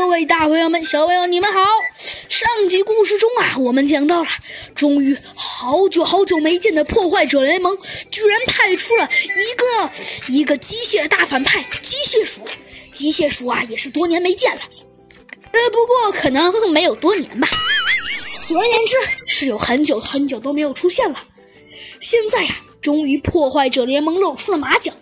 [0.00, 1.60] 各位大朋友们、小朋友，你们好！
[2.26, 4.28] 上集故事中啊，我们讲到了，
[4.74, 7.76] 终于好久好久没见的破坏者联盟，
[8.10, 9.90] 居然派出了一个
[10.32, 12.40] 一个机械大反派——机械鼠。
[12.90, 14.62] 机械鼠啊，也是多年没见了。
[15.52, 17.46] 呃，不过可能没有多年吧。
[18.48, 21.22] 总而言之，是有很久很久都没有出现了。
[22.00, 24.94] 现在呀，终于破坏者联盟露出了马脚。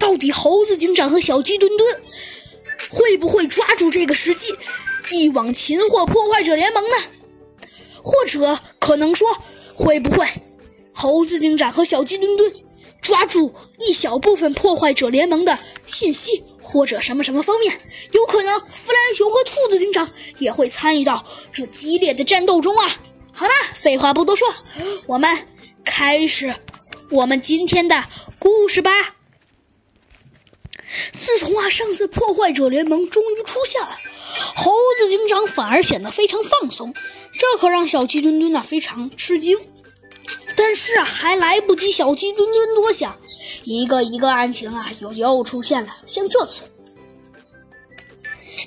[0.00, 2.02] 到底猴子警长和小鸡墩墩？
[2.90, 4.54] 会不会抓住这个时机，
[5.10, 6.96] 一网擒获破坏者联盟呢？
[8.02, 9.28] 或者可能说，
[9.74, 10.26] 会不会
[10.92, 12.52] 猴子警长和小鸡墩墩
[13.00, 17.72] 抓住一小部分破坏者联盟的信息，或者什么什么方面？
[18.12, 22.90] 有可能弗兰熊和兔子警长也会参与到这激烈的战斗中啊！
[23.32, 24.46] 好了，废话不多说，
[25.06, 25.46] 我们
[25.84, 26.54] 开始
[27.10, 28.04] 我们今天的
[28.38, 28.90] 故事吧。
[31.72, 33.96] 上次破坏者联盟终于出现了，
[34.54, 36.92] 猴子警长反而显得非常放松，
[37.32, 39.58] 这可让小鸡墩墩啊非常吃惊。
[40.54, 43.18] 但是还来不及小鸡墩墩多想，
[43.64, 45.96] 一个一个案情啊又又出现了。
[46.06, 46.62] 像这次，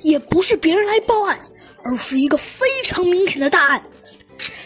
[0.01, 1.39] 也不是别人来报案，
[1.83, 3.83] 而是一个非常明显的大案。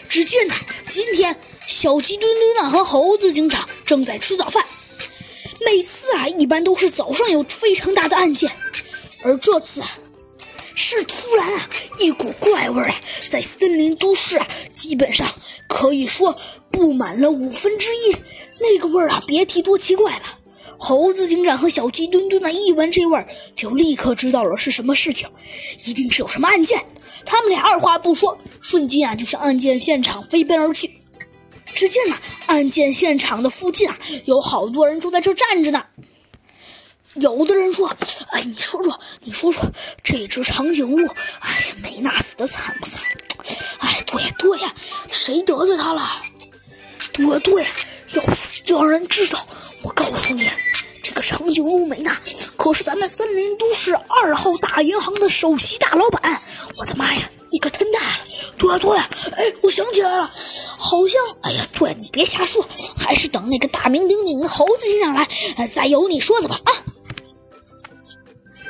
[0.08, 0.54] 只见呢，
[0.88, 4.64] 今天小鸡墩墩呢和猴子警长正在吃早饭。
[5.64, 8.50] 每次啊，一般都是早上有非常大的案件，
[9.22, 9.88] 而这次啊，
[10.74, 12.94] 是突然啊，一股怪味啊，
[13.28, 15.26] 在森林都市啊，基本上
[15.68, 16.36] 可以说
[16.70, 18.16] 布满了五分之一。
[18.58, 20.22] 那个味儿啊，别提多奇怪了。
[20.78, 25.28] 猴子警长和小鸡墩墩呢，一闻这味儿，就立刻知道了是什么事情，
[25.84, 26.82] 一定是有什么案件。
[27.26, 30.90] 他们俩二话不说，瞬间啊，就向案件现场飞奔而去。
[31.80, 35.82] 只见呢，案件现场的附近啊，有好多人都在这站着呢。
[37.14, 37.88] 有的人说
[38.32, 39.64] ：“哎，你说说，你说说，
[40.04, 41.08] 这只长颈鹿，
[41.40, 43.02] 哎，美娜死的惨不惨？
[43.78, 44.74] 哎，对呀对呀，
[45.10, 46.20] 谁得罪他了？
[47.14, 47.70] 对呀对呀，
[48.12, 48.22] 要
[48.62, 49.38] 就让人知道，
[49.80, 50.50] 我告诉你，
[51.02, 52.14] 这个长颈鹿美娜
[52.58, 56.42] 可是咱们森林都市二号大银行的首席大老板。
[56.76, 58.18] 我的妈呀，你可忒大了！
[58.58, 60.30] 对呀对呀，哎，我想起来了。”
[60.82, 65.28] 好像，哎呀，对你别瞎说，还是等那个大名鼎鼎的猴子警长来，
[65.68, 66.72] 再由你说的吧啊！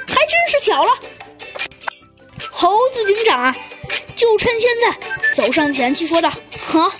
[0.09, 0.91] 还真是巧了，
[2.51, 3.57] 猴子警长啊，
[4.17, 6.29] 就趁现在走上前去说道
[6.61, 6.91] ：“哈，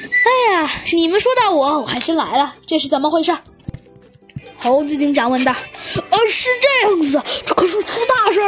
[0.00, 3.36] 哎呀，你们说到我，我还真来了，这是怎么回事？”
[4.58, 5.52] 猴子警长问道
[6.10, 8.40] ：“呃，是这样子的，这可是出大事